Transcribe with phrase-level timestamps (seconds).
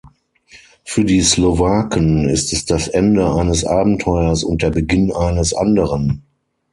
[0.83, 6.23] Für die Slowaken ist es das Ende eines Abenteuers und der Beginn eines anderen.